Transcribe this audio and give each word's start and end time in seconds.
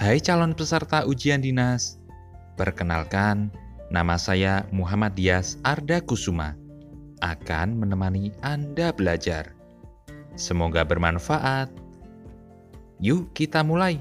Hai 0.00 0.16
calon 0.16 0.56
peserta 0.56 1.04
ujian 1.04 1.44
dinas, 1.44 2.00
perkenalkan, 2.56 3.52
nama 3.92 4.16
saya 4.16 4.64
Muhammad 4.72 5.12
Dias 5.12 5.60
Arda 5.60 6.00
Kusuma, 6.00 6.56
akan 7.20 7.76
menemani 7.76 8.32
Anda 8.40 8.96
belajar. 8.96 9.52
Semoga 10.40 10.88
bermanfaat. 10.88 11.68
Yuk 12.96 13.28
kita 13.36 13.60
mulai. 13.60 14.00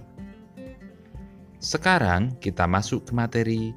Sekarang 1.59 2.31
kita 2.39 2.63
masuk 2.63 3.04
ke 3.04 3.11
materi 3.11 3.75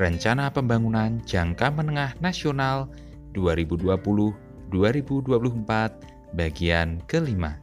Rencana 0.00 0.48
Pembangunan 0.48 1.20
Jangka 1.28 1.68
Menengah 1.68 2.16
Nasional 2.24 2.88
2020-2024 3.36 4.72
bagian 6.32 7.04
kelima. 7.04 7.60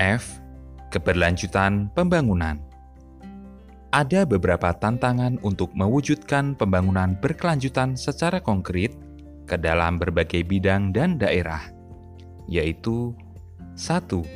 F 0.00 0.45
keberlanjutan 0.90 1.90
pembangunan. 1.92 2.60
Ada 3.94 4.28
beberapa 4.28 4.74
tantangan 4.76 5.40
untuk 5.40 5.72
mewujudkan 5.72 6.58
pembangunan 6.58 7.16
berkelanjutan 7.16 7.96
secara 7.96 8.42
konkret 8.42 8.92
ke 9.46 9.56
dalam 9.56 9.96
berbagai 9.96 10.42
bidang 10.44 10.90
dan 10.92 11.16
daerah, 11.16 11.62
yaitu 12.50 13.14
satu, 13.76 14.26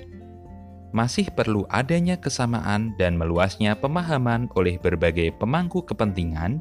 Masih 0.91 1.31
perlu 1.31 1.63
adanya 1.71 2.19
kesamaan 2.19 2.99
dan 2.99 3.15
meluasnya 3.15 3.79
pemahaman 3.79 4.51
oleh 4.59 4.75
berbagai 4.75 5.31
pemangku 5.39 5.87
kepentingan 5.87 6.59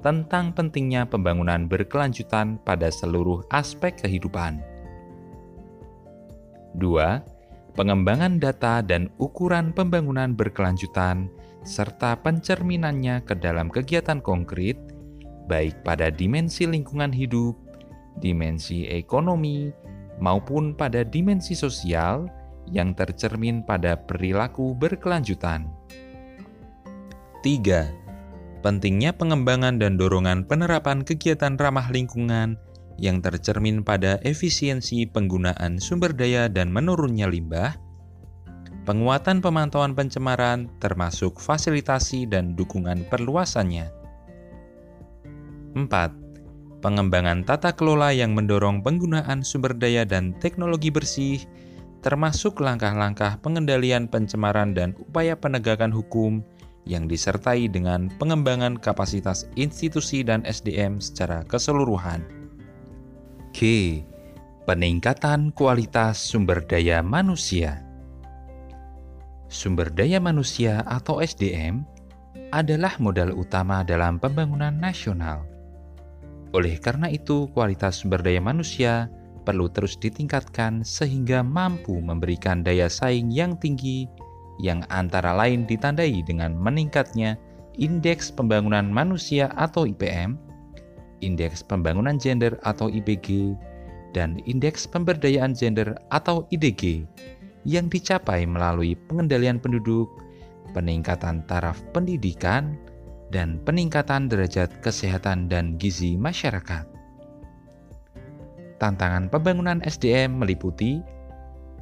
tentang 0.00 0.56
pentingnya 0.56 1.04
pembangunan 1.04 1.68
berkelanjutan 1.68 2.56
pada 2.64 2.88
seluruh 2.88 3.44
aspek 3.52 3.92
kehidupan. 3.92 4.64
2 6.80 7.37
pengembangan 7.78 8.42
data 8.42 8.82
dan 8.82 9.06
ukuran 9.22 9.70
pembangunan 9.70 10.34
berkelanjutan, 10.34 11.30
serta 11.62 12.18
pencerminannya 12.18 13.22
ke 13.22 13.38
dalam 13.38 13.70
kegiatan 13.70 14.18
konkret, 14.18 14.74
baik 15.46 15.86
pada 15.86 16.10
dimensi 16.10 16.66
lingkungan 16.66 17.14
hidup, 17.14 17.54
dimensi 18.18 18.90
ekonomi, 18.90 19.70
maupun 20.18 20.74
pada 20.74 21.06
dimensi 21.06 21.54
sosial 21.54 22.26
yang 22.66 22.98
tercermin 22.98 23.62
pada 23.62 23.94
perilaku 23.94 24.74
berkelanjutan. 24.74 25.70
3. 27.46 28.58
Pentingnya 28.58 29.14
pengembangan 29.14 29.78
dan 29.78 29.94
dorongan 29.94 30.42
penerapan 30.50 31.06
kegiatan 31.06 31.54
ramah 31.54 31.86
lingkungan 31.94 32.58
yang 32.98 33.22
tercermin 33.22 33.86
pada 33.86 34.18
efisiensi 34.26 35.06
penggunaan 35.06 35.78
sumber 35.78 36.10
daya 36.10 36.50
dan 36.50 36.68
menurunnya 36.74 37.30
limbah, 37.30 37.78
penguatan 38.82 39.38
pemantauan 39.38 39.94
pencemaran 39.94 40.66
termasuk 40.82 41.38
fasilitasi 41.38 42.26
dan 42.26 42.58
dukungan 42.58 43.06
perluasannya. 43.06 43.86
4. 45.78 46.82
Pengembangan 46.82 47.42
tata 47.42 47.74
kelola 47.74 48.14
yang 48.14 48.34
mendorong 48.34 48.82
penggunaan 48.82 49.42
sumber 49.42 49.74
daya 49.74 50.06
dan 50.06 50.34
teknologi 50.38 50.90
bersih, 50.90 51.42
termasuk 52.02 52.62
langkah-langkah 52.62 53.38
pengendalian 53.42 54.06
pencemaran 54.06 54.74
dan 54.74 54.94
upaya 55.02 55.34
penegakan 55.34 55.90
hukum 55.90 56.42
yang 56.86 57.04
disertai 57.10 57.68
dengan 57.68 58.08
pengembangan 58.16 58.78
kapasitas 58.78 59.50
institusi 59.58 60.24
dan 60.24 60.46
SDM 60.46 61.02
secara 61.02 61.44
keseluruhan. 61.44 62.37
G. 63.52 63.60
Peningkatan 64.68 65.50
kualitas 65.56 66.20
sumber 66.20 66.60
daya 66.68 67.00
manusia. 67.00 67.80
Sumber 69.48 69.88
daya 69.88 70.20
manusia 70.20 70.84
atau 70.84 71.24
SDM 71.24 71.80
adalah 72.52 73.00
modal 73.00 73.32
utama 73.32 73.80
dalam 73.80 74.20
pembangunan 74.20 74.76
nasional. 74.76 75.48
Oleh 76.52 76.76
karena 76.76 77.08
itu, 77.08 77.48
kualitas 77.56 78.04
sumber 78.04 78.20
daya 78.20 78.40
manusia 78.44 79.08
perlu 79.48 79.72
terus 79.72 79.96
ditingkatkan 79.96 80.84
sehingga 80.84 81.40
mampu 81.40 81.96
memberikan 82.04 82.60
daya 82.60 82.92
saing 82.92 83.32
yang 83.32 83.56
tinggi 83.56 84.04
yang 84.60 84.84
antara 84.92 85.32
lain 85.32 85.64
ditandai 85.64 86.20
dengan 86.28 86.52
meningkatnya 86.52 87.40
indeks 87.80 88.28
pembangunan 88.28 88.84
manusia 88.84 89.48
atau 89.56 89.88
IPM 89.88 90.47
Indeks 91.20 91.64
Pembangunan 91.64 92.16
Gender 92.18 92.56
atau 92.62 92.90
IPG, 92.90 93.56
dan 94.16 94.40
Indeks 94.48 94.88
Pemberdayaan 94.88 95.52
Gender 95.52 95.96
atau 96.08 96.48
IDG 96.48 97.04
yang 97.68 97.92
dicapai 97.92 98.48
melalui 98.48 98.96
pengendalian 99.08 99.60
penduduk, 99.60 100.08
peningkatan 100.72 101.44
taraf 101.44 101.80
pendidikan, 101.92 102.78
dan 103.28 103.60
peningkatan 103.62 104.32
derajat 104.32 104.72
kesehatan 104.80 105.52
dan 105.52 105.76
gizi 105.76 106.16
masyarakat. 106.16 106.88
Tantangan 108.78 109.28
pembangunan 109.28 109.82
SDM 109.84 110.38
meliputi 110.38 111.02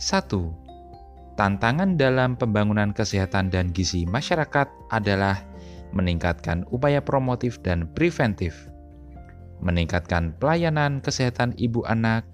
1. 0.00 1.36
Tantangan 1.36 2.00
dalam 2.00 2.34
pembangunan 2.34 2.96
kesehatan 2.96 3.52
dan 3.52 3.68
gizi 3.70 4.08
masyarakat 4.08 4.66
adalah 4.88 5.44
meningkatkan 5.92 6.64
upaya 6.72 7.04
promotif 7.04 7.60
dan 7.60 7.86
preventif 7.92 8.72
meningkatkan 9.60 10.36
pelayanan 10.36 11.00
kesehatan 11.00 11.56
ibu 11.56 11.84
anak, 11.88 12.26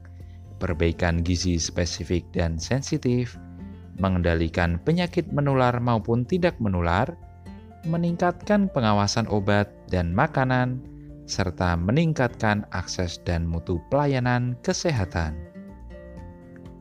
perbaikan 0.62 1.26
gizi 1.26 1.58
spesifik 1.58 2.22
dan 2.30 2.58
sensitif, 2.58 3.34
mengendalikan 3.98 4.78
penyakit 4.82 5.28
menular 5.34 5.74
maupun 5.82 6.22
tidak 6.26 6.56
menular, 6.62 7.10
meningkatkan 7.86 8.70
pengawasan 8.70 9.26
obat 9.26 9.70
dan 9.90 10.14
makanan, 10.14 10.78
serta 11.26 11.74
meningkatkan 11.78 12.66
akses 12.74 13.18
dan 13.26 13.46
mutu 13.46 13.82
pelayanan 13.90 14.54
kesehatan. 14.62 15.34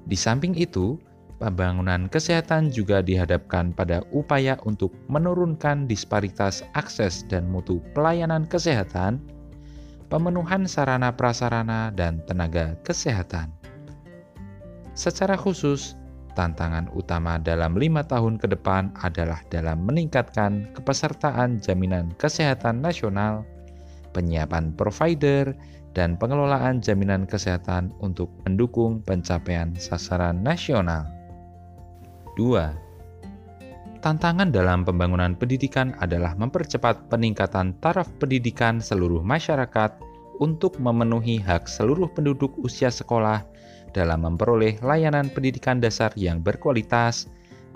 Di 0.06 0.18
samping 0.18 0.58
itu, 0.58 0.98
pembangunan 1.42 2.06
kesehatan 2.06 2.70
juga 2.70 3.02
dihadapkan 3.02 3.74
pada 3.74 4.06
upaya 4.14 4.58
untuk 4.66 4.94
menurunkan 5.10 5.90
disparitas 5.90 6.62
akses 6.78 7.26
dan 7.26 7.50
mutu 7.50 7.82
pelayanan 7.98 8.46
kesehatan 8.46 9.18
pemenuhan 10.12 10.68
sarana 10.68 11.16
prasarana 11.16 11.88
dan 11.96 12.20
tenaga 12.28 12.76
kesehatan. 12.84 13.48
Secara 14.92 15.40
khusus, 15.40 15.96
tantangan 16.36 16.92
utama 16.92 17.40
dalam 17.40 17.80
lima 17.80 18.04
tahun 18.04 18.36
ke 18.36 18.52
depan 18.52 18.92
adalah 19.00 19.40
dalam 19.48 19.88
meningkatkan 19.88 20.68
kepesertaan 20.76 21.64
jaminan 21.64 22.12
kesehatan 22.20 22.84
nasional, 22.84 23.48
penyiapan 24.12 24.76
provider, 24.76 25.56
dan 25.96 26.20
pengelolaan 26.20 26.84
jaminan 26.84 27.24
kesehatan 27.24 27.96
untuk 28.04 28.28
mendukung 28.44 29.00
pencapaian 29.08 29.72
sasaran 29.80 30.44
nasional. 30.44 31.08
2 32.36 32.91
Tantangan 34.02 34.50
dalam 34.50 34.82
pembangunan 34.82 35.38
pendidikan 35.38 35.94
adalah 36.02 36.34
mempercepat 36.34 37.06
peningkatan 37.14 37.78
taraf 37.86 38.10
pendidikan 38.18 38.82
seluruh 38.82 39.22
masyarakat 39.22 39.94
untuk 40.42 40.82
memenuhi 40.82 41.38
hak 41.38 41.70
seluruh 41.70 42.10
penduduk 42.10 42.50
usia 42.66 42.90
sekolah 42.90 43.46
dalam 43.94 44.26
memperoleh 44.26 44.82
layanan 44.82 45.30
pendidikan 45.30 45.78
dasar 45.78 46.10
yang 46.18 46.42
berkualitas 46.42 47.30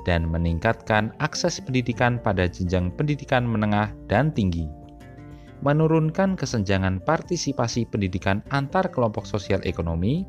dan 0.10 0.26
meningkatkan 0.26 1.14
akses 1.22 1.62
pendidikan 1.62 2.18
pada 2.18 2.50
jenjang 2.50 2.90
pendidikan 2.98 3.46
menengah 3.46 3.94
dan 4.10 4.34
tinggi. 4.34 4.66
Menurunkan 5.62 6.34
kesenjangan 6.34 7.06
partisipasi 7.06 7.86
pendidikan 7.86 8.42
antar 8.50 8.90
kelompok 8.90 9.30
sosial 9.30 9.62
ekonomi, 9.62 10.26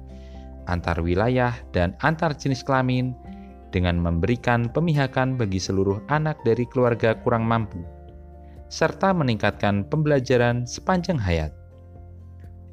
antar 0.69 1.01
wilayah, 1.01 1.57
dan 1.73 1.97
antar 2.05 2.37
jenis 2.37 2.61
kelamin 2.61 3.17
dengan 3.71 3.99
memberikan 3.99 4.71
pemihakan 4.71 5.35
bagi 5.35 5.59
seluruh 5.59 6.03
anak 6.11 6.41
dari 6.47 6.67
keluarga 6.69 7.19
kurang 7.21 7.47
mampu, 7.47 7.83
serta 8.71 9.15
meningkatkan 9.15 9.87
pembelajaran 9.87 10.67
sepanjang 10.67 11.19
hayat. 11.19 11.55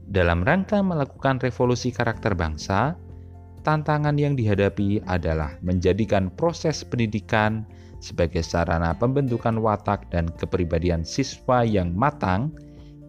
Dalam 0.10 0.44
rangka 0.44 0.84
melakukan 0.84 1.40
revolusi 1.40 1.90
karakter 1.90 2.36
bangsa, 2.36 3.00
tantangan 3.64 4.20
yang 4.20 4.36
dihadapi 4.36 5.00
adalah 5.08 5.56
menjadikan 5.64 6.28
proses 6.36 6.84
pendidikan 6.84 7.64
sebagai 8.04 8.44
sarana 8.44 8.92
pembentukan 8.92 9.56
watak 9.64 10.12
dan 10.12 10.28
kepribadian 10.36 11.08
siswa 11.08 11.64
yang 11.64 11.96
matang 11.96 12.52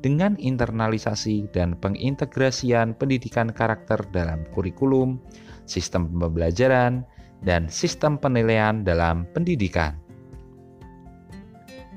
dengan 0.05 0.39
internalisasi 0.39 1.51
dan 1.51 1.75
pengintegrasian 1.81 2.95
pendidikan 2.95 3.51
karakter 3.51 3.99
dalam 4.15 4.47
kurikulum, 4.55 5.19
sistem 5.67 6.07
pembelajaran, 6.13 7.03
dan 7.45 7.69
sistem 7.69 8.17
penilaian 8.17 8.83
dalam 8.83 9.29
pendidikan. 9.37 9.95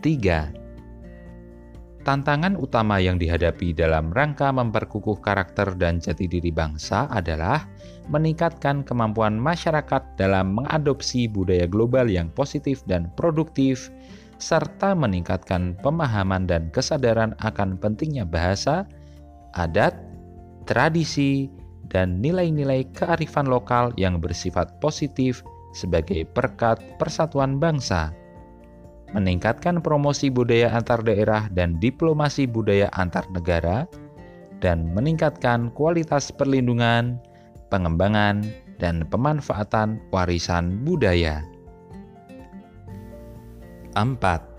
3. 0.04 0.68
Tantangan 2.08 2.56
utama 2.56 3.04
yang 3.04 3.20
dihadapi 3.20 3.76
dalam 3.76 4.16
rangka 4.16 4.48
memperkukuh 4.48 5.20
karakter 5.20 5.76
dan 5.76 6.00
jati 6.00 6.24
diri 6.24 6.56
bangsa 6.56 7.12
adalah 7.12 7.68
meningkatkan 8.08 8.88
kemampuan 8.88 9.36
masyarakat 9.36 10.16
dalam 10.16 10.56
mengadopsi 10.56 11.28
budaya 11.28 11.68
global 11.68 12.08
yang 12.08 12.32
positif 12.32 12.80
dan 12.88 13.12
produktif, 13.20 13.92
serta 14.40 14.96
meningkatkan 14.96 15.76
pemahaman 15.84 16.48
dan 16.48 16.72
kesadaran 16.72 17.36
akan 17.44 17.76
pentingnya 17.76 18.24
bahasa, 18.24 18.88
adat, 19.52 19.92
tradisi, 20.64 21.52
dan 21.88 22.20
nilai-nilai 22.20 22.88
kearifan 22.96 23.48
lokal 23.48 23.96
yang 23.96 24.20
bersifat 24.20 24.80
positif 24.84 25.44
sebagai 25.72 26.28
perkat 26.36 26.80
persatuan 27.00 27.60
bangsa 27.60 28.12
meningkatkan 29.16 29.80
promosi 29.80 30.28
budaya 30.28 30.74
antar 30.76 31.00
daerah 31.00 31.48
dan 31.56 31.80
diplomasi 31.80 32.44
budaya 32.44 32.92
antar 32.96 33.24
negara, 33.32 33.88
dan 34.60 34.92
meningkatkan 34.92 35.72
kualitas 35.72 36.34
perlindungan, 36.34 37.22
pengembangan, 37.72 38.44
dan 38.82 39.06
pemanfaatan 39.08 40.02
warisan 40.12 40.84
budaya. 40.84 41.46
4. 43.96 44.57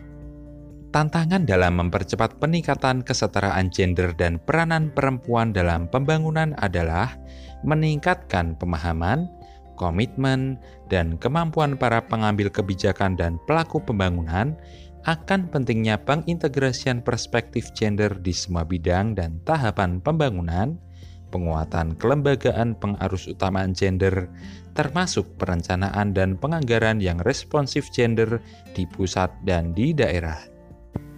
Tantangan 0.98 1.46
dalam 1.46 1.78
mempercepat 1.78 2.42
peningkatan 2.42 3.06
kesetaraan 3.06 3.70
gender 3.70 4.10
dan 4.18 4.42
peranan 4.42 4.90
perempuan 4.90 5.54
dalam 5.54 5.86
pembangunan 5.86 6.58
adalah 6.58 7.14
meningkatkan 7.62 8.58
pemahaman, 8.58 9.30
komitmen, 9.78 10.58
dan 10.90 11.14
kemampuan 11.22 11.78
para 11.78 12.02
pengambil 12.02 12.50
kebijakan 12.50 13.14
dan 13.14 13.38
pelaku 13.46 13.78
pembangunan 13.78 14.58
akan 15.06 15.46
pentingnya 15.46 16.02
pengintegrasian 16.02 17.06
perspektif 17.06 17.70
gender 17.78 18.18
di 18.18 18.34
semua 18.34 18.66
bidang 18.66 19.14
dan 19.14 19.38
tahapan 19.46 20.02
pembangunan, 20.02 20.82
penguatan 21.30 21.94
kelembagaan 21.94 22.74
pengarus 22.74 23.30
utamaan 23.30 23.70
gender, 23.70 24.26
termasuk 24.74 25.30
perencanaan 25.38 26.10
dan 26.10 26.34
penganggaran 26.34 26.98
yang 26.98 27.22
responsif 27.22 27.86
gender 27.94 28.42
di 28.74 28.82
pusat 28.90 29.30
dan 29.46 29.70
di 29.78 29.94
daerah. 29.94 30.57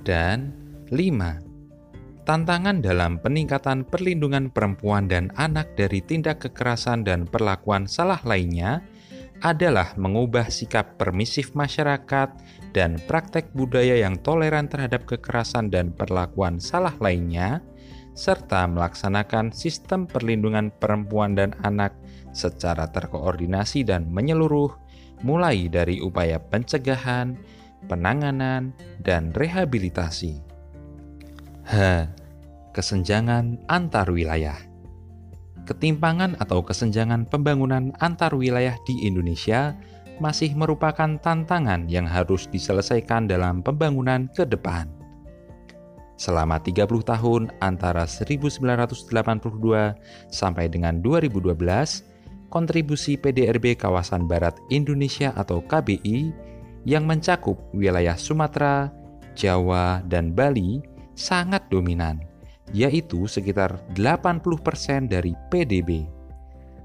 Dan 0.03 0.55
5 0.89 1.51
tantangan 2.31 2.79
dalam 2.79 3.19
peningkatan 3.19 3.83
perlindungan 3.83 4.55
perempuan 4.55 5.11
dan 5.11 5.35
anak 5.35 5.75
dari 5.75 5.99
tindak 5.99 6.47
kekerasan 6.47 7.03
dan 7.03 7.27
perlakuan 7.27 7.91
salah 7.91 8.23
lainnya 8.23 8.87
adalah 9.41 9.97
mengubah 9.97 10.53
sikap 10.53 11.01
permisif 11.01 11.57
masyarakat 11.57 12.31
dan 12.77 13.01
praktek 13.09 13.51
budaya 13.57 13.99
yang 13.99 14.21
toleran 14.21 14.69
terhadap 14.69 15.09
kekerasan 15.09 15.73
dan 15.73 15.91
perlakuan 15.97 16.61
salah 16.61 16.93
lainnya, 17.01 17.65
serta 18.13 18.69
melaksanakan 18.69 19.51
sistem 19.51 20.05
perlindungan 20.05 20.69
perempuan 20.77 21.33
dan 21.33 21.57
anak 21.65 21.97
secara 22.37 22.87
terkoordinasi 22.93 23.83
dan 23.83 24.13
menyeluruh, 24.13 24.71
mulai 25.25 25.67
dari 25.73 26.05
upaya 26.05 26.37
pencegahan, 26.37 27.35
penanganan, 27.87 28.75
dan 29.01 29.33
rehabilitasi. 29.33 30.43
H 31.65 31.75
kesenjangan 32.71 33.59
antar 33.67 34.09
wilayah. 34.11 34.57
Ketimpangan 35.67 36.39
atau 36.43 36.63
kesenjangan 36.65 37.27
pembangunan 37.31 37.95
antar 38.03 38.35
wilayah 38.35 38.75
di 38.87 39.07
Indonesia 39.07 39.79
masih 40.21 40.53
merupakan 40.53 41.17
tantangan 41.19 41.89
yang 41.89 42.05
harus 42.05 42.47
diselesaikan 42.51 43.27
dalam 43.27 43.65
pembangunan 43.65 44.29
ke 44.35 44.45
depan. 44.45 44.87
Selama 46.21 46.61
30 46.61 46.85
tahun 47.01 47.43
antara 47.65 48.05
1982 48.05 49.09
sampai 50.29 50.69
dengan 50.69 51.01
2012, 51.01 52.05
kontribusi 52.53 53.17
PDRB 53.17 53.81
Kawasan 53.81 54.29
Barat 54.29 54.53
Indonesia 54.69 55.33
atau 55.33 55.65
KBI 55.65 56.50
yang 56.89 57.05
mencakup 57.05 57.61
wilayah 57.77 58.17
Sumatera, 58.17 58.89
Jawa, 59.37 60.01
dan 60.09 60.33
Bali 60.33 60.81
sangat 61.17 61.69
dominan 61.69 62.31
yaitu 62.71 63.27
sekitar 63.27 63.83
80% 63.99 65.11
dari 65.11 65.35
PDB. 65.51 66.07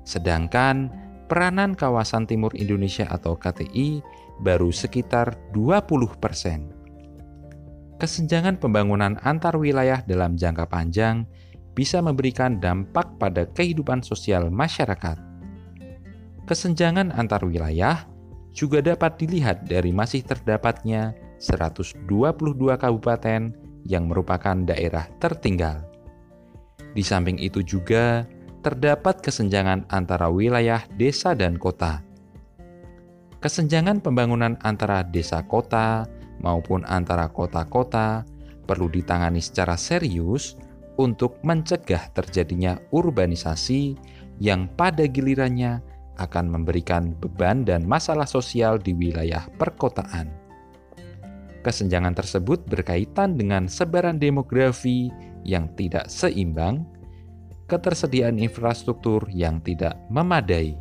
Sedangkan 0.05 0.89
peranan 1.29 1.73
kawasan 1.73 2.29
timur 2.29 2.53
Indonesia 2.57 3.05
atau 3.09 3.37
KTI 3.37 4.01
baru 4.41 4.73
sekitar 4.73 5.37
20%. 5.53 7.95
Kesenjangan 7.95 8.59
pembangunan 8.59 9.15
antar 9.23 9.55
wilayah 9.55 10.03
dalam 10.03 10.35
jangka 10.35 10.67
panjang 10.67 11.23
bisa 11.71 12.03
memberikan 12.03 12.59
dampak 12.59 13.15
pada 13.15 13.47
kehidupan 13.47 14.03
sosial 14.03 14.51
masyarakat. 14.51 15.15
Kesenjangan 16.45 17.15
antar 17.15 17.41
wilayah 17.47 18.05
juga 18.55 18.79
dapat 18.79 19.19
dilihat 19.19 19.67
dari 19.67 19.91
masih 19.91 20.23
terdapatnya 20.23 21.11
122 21.43 22.07
kabupaten 22.79 23.51
yang 23.83 24.07
merupakan 24.07 24.55
daerah 24.63 25.11
tertinggal. 25.19 25.83
Di 26.95 27.03
samping 27.03 27.35
itu 27.37 27.59
juga 27.59 28.23
terdapat 28.63 29.19
kesenjangan 29.19 29.85
antara 29.91 30.31
wilayah 30.31 30.81
desa 30.95 31.35
dan 31.35 31.59
kota. 31.59 31.99
Kesenjangan 33.43 34.01
pembangunan 34.01 34.57
antara 34.63 35.05
desa 35.05 35.43
kota 35.45 36.07
maupun 36.41 36.81
antara 36.87 37.29
kota-kota 37.29 38.25
perlu 38.65 38.89
ditangani 38.89 39.43
secara 39.43 39.77
serius 39.77 40.57
untuk 40.97 41.37
mencegah 41.45 42.09
terjadinya 42.15 42.79
urbanisasi 42.89 43.99
yang 44.41 44.65
pada 44.73 45.05
gilirannya 45.05 45.83
akan 46.17 46.51
memberikan 46.51 47.15
beban 47.19 47.63
dan 47.67 47.83
masalah 47.83 48.27
sosial 48.27 48.79
di 48.79 48.95
wilayah 48.95 49.45
perkotaan. 49.59 50.31
Kesenjangan 51.65 52.13
tersebut 52.13 52.61
berkaitan 52.69 53.35
dengan 53.35 53.65
sebaran 53.65 54.21
demografi 54.21 55.09
yang 55.41 55.65
tidak 55.73 56.05
seimbang, 56.13 56.85
ketersediaan 57.65 58.37
infrastruktur 58.37 59.25
yang 59.33 59.57
tidak 59.65 59.97
memadai. 60.13 60.77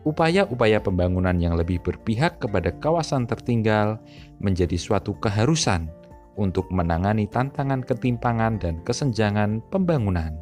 Upaya-upaya 0.00 0.80
pembangunan 0.80 1.36
yang 1.36 1.60
lebih 1.60 1.84
berpihak 1.84 2.40
kepada 2.40 2.72
kawasan 2.80 3.28
tertinggal 3.28 4.00
menjadi 4.40 4.80
suatu 4.80 5.12
keharusan 5.20 5.92
untuk 6.40 6.72
menangani 6.72 7.28
tantangan 7.28 7.84
ketimpangan 7.84 8.56
dan 8.56 8.80
kesenjangan 8.80 9.60
pembangunan. 9.68 10.32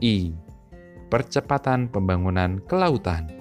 I. 0.00 0.32
Percepatan 1.10 1.90
pembangunan 1.90 2.62
kelautan 2.70 3.40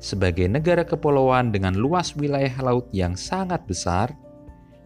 sebagai 0.00 0.48
negara 0.48 0.80
kepulauan 0.80 1.52
dengan 1.52 1.76
luas 1.76 2.16
wilayah 2.16 2.56
laut 2.64 2.88
yang 2.88 3.12
sangat 3.20 3.60
besar, 3.68 4.16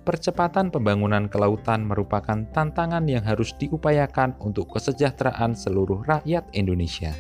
percepatan 0.03 0.75
pembangunan 0.75 1.31
kelautan 1.31 1.87
merupakan 1.87 2.43
tantangan 2.51 3.07
yang 3.07 3.23
harus 3.23 3.55
diupayakan 3.55 4.35
untuk 4.43 4.75
kesejahteraan 4.75 5.55
seluruh 5.55 6.03
rakyat 6.03 6.51
Indonesia. 6.51 7.15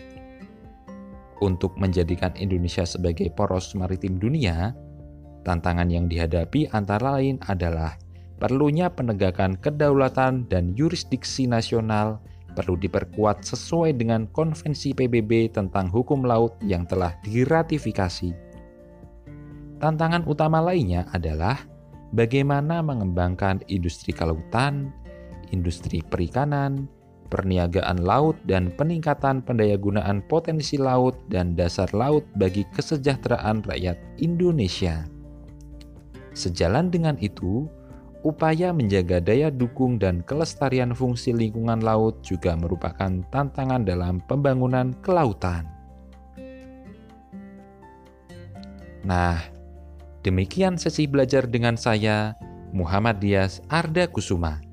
Untuk 1.38 1.78
menjadikan 1.78 2.34
Indonesia 2.34 2.82
sebagai 2.82 3.30
poros 3.30 3.78
maritim 3.78 4.18
dunia, 4.18 4.74
tantangan 5.46 5.86
yang 5.86 6.10
dihadapi 6.10 6.74
antara 6.74 7.14
lain 7.14 7.38
adalah 7.46 7.94
perlunya 8.42 8.90
penegakan 8.90 9.54
kedaulatan 9.54 10.50
dan 10.50 10.74
yurisdiksi 10.74 11.46
nasional 11.46 12.18
perlu 12.54 12.78
diperkuat 12.78 13.42
sesuai 13.42 13.98
dengan 13.98 14.30
konvensi 14.30 14.94
PBB 14.94 15.52
tentang 15.52 15.90
hukum 15.90 16.22
laut 16.22 16.54
yang 16.62 16.86
telah 16.86 17.18
diratifikasi. 17.26 18.30
Tantangan 19.82 20.24
utama 20.24 20.62
lainnya 20.64 21.04
adalah 21.12 21.60
bagaimana 22.14 22.80
mengembangkan 22.80 23.60
industri 23.66 24.14
kelautan, 24.14 24.94
industri 25.50 26.00
perikanan, 26.00 26.88
perniagaan 27.28 28.06
laut, 28.06 28.38
dan 28.46 28.70
peningkatan 28.70 29.42
pendayagunaan 29.42 30.22
potensi 30.30 30.78
laut 30.78 31.18
dan 31.26 31.58
dasar 31.58 31.90
laut 31.90 32.22
bagi 32.38 32.62
kesejahteraan 32.72 33.66
rakyat 33.66 33.98
Indonesia. 34.22 35.04
Sejalan 36.34 36.90
dengan 36.90 37.18
itu, 37.18 37.66
upaya 38.24 38.72
menjaga 38.72 39.20
daya 39.20 39.52
dukung 39.52 40.00
dan 40.00 40.24
kelestarian 40.24 40.96
fungsi 40.96 41.36
lingkungan 41.36 41.84
laut 41.84 42.24
juga 42.24 42.56
merupakan 42.56 43.12
tantangan 43.28 43.84
dalam 43.84 44.18
pembangunan 44.24 44.96
kelautan. 45.04 45.68
Nah, 49.04 49.36
demikian 50.24 50.80
sesi 50.80 51.04
belajar 51.04 51.44
dengan 51.44 51.76
saya, 51.76 52.32
Muhammad 52.72 53.20
Dias 53.20 53.60
Arda 53.68 54.08
Kusuma. 54.08 54.64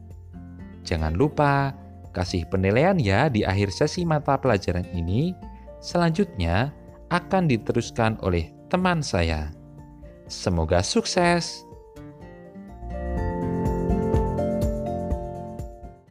Jangan 0.88 1.14
lupa 1.14 1.76
kasih 2.16 2.48
penilaian 2.48 2.96
ya 2.96 3.28
di 3.28 3.44
akhir 3.44 3.76
sesi 3.76 4.08
mata 4.08 4.40
pelajaran 4.40 4.88
ini. 4.96 5.36
Selanjutnya 5.84 6.72
akan 7.12 7.52
diteruskan 7.52 8.16
oleh 8.24 8.56
teman 8.72 9.04
saya. 9.04 9.52
Semoga 10.32 10.80
sukses. 10.80 11.68